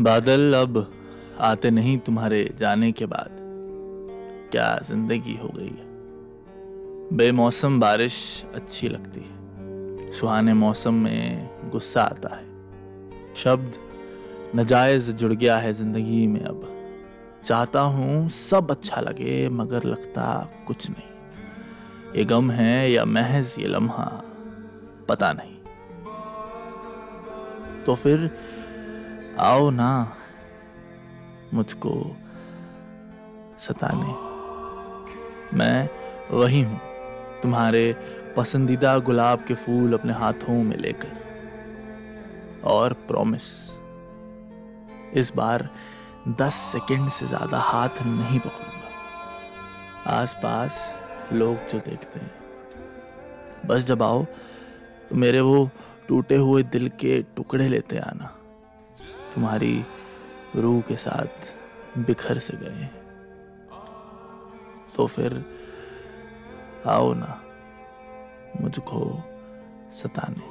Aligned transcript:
बादल 0.00 0.54
अब 0.54 0.92
आते 1.40 1.70
नहीं 1.70 1.98
तुम्हारे 1.98 2.50
जाने 2.58 2.92
के 2.92 3.06
बाद। 3.06 3.30
क्या 4.52 4.78
ज़िंदगी 4.84 5.36
हो 5.36 5.48
गई 5.48 5.66
है? 5.66 5.86
बेमौसम 7.16 7.80
बारिश 7.80 8.44
अच्छी 8.54 8.88
लगती 8.88 9.20
है। 9.20 10.12
सुहाने 10.12 10.52
मौसम 10.52 10.94
में 10.94 11.50
गुस्सा 11.70 12.02
आता 12.02 12.34
है। 12.36 12.46
शब्द 13.36 13.72
नजायज 14.56 15.10
जुड़ 15.10 15.32
गया 15.32 15.56
है 15.56 15.72
ज़िंदगी 15.72 16.26
में 16.26 16.40
अब। 16.40 16.74
चाहता 17.44 17.80
हूँ 17.80 18.28
सब 18.28 18.70
अच्छा 18.70 19.00
लगे, 19.00 19.48
मगर 19.48 19.84
लगता 19.84 20.50
कुछ 20.66 20.90
नहीं। 20.90 22.16
ये 22.16 22.24
गम 22.24 22.50
है 22.50 22.90
या 22.92 23.04
महज 23.04 23.56
ये 23.58 23.66
लम्हा, 23.66 24.22
पता 25.08 25.32
नहीं। 25.32 25.56
तो 27.84 27.94
फिर 27.94 28.30
आओ 29.40 29.68
ना, 29.70 30.16
मुझको 31.54 31.90
सताने। 33.58 34.12
मैं 35.58 35.88
वही 36.32 36.60
हूँ, 36.62 36.80
तुम्हारे 37.42 37.94
पसंदीदा 38.36 38.98
गुलाब 38.98 39.44
के 39.44 39.54
फूल 39.54 39.92
अपने 39.92 40.12
हाथों 40.12 40.62
में 40.62 40.76
लेकर। 40.76 41.16
और 42.64 42.92
प्रॉमिस 43.08 43.46
इस 45.14 45.32
बार 45.36 45.68
दस 46.38 46.54
सेकंड 46.54 47.08
से 47.08 47.26
ज़्यादा 47.26 47.58
हाथ 47.58 48.02
नहीं 48.06 48.38
पकड़ूँगा। 48.38 50.10
आसपास 50.12 50.90
लोग 51.32 51.68
जो 51.70 51.78
देखते 51.78 52.20
हैं। 52.20 52.30
बस 53.66 53.84
जब 53.84 54.02
आओ 54.02 54.24
तो 55.08 55.16
मेरे 55.16 55.40
वो 55.40 55.68
टूटे 56.08 56.36
हुए 56.36 56.62
दिल 56.62 56.88
के 57.00 57.22
टुकड़े 57.36 57.68
लेते 57.68 57.98
आना। 57.98 58.34
तुम्हारी 59.38 59.84
रूह 60.56 60.80
के 60.82 60.96
साथ 60.96 61.98
बिखर 61.98 62.38
से 62.38 62.56
गए 62.56 62.88
तो 64.96 65.06
फिर 65.06 65.44
आओ 66.86 67.12
ना 67.14 67.40
मुझको 68.60 69.00
सताने। 69.94 70.42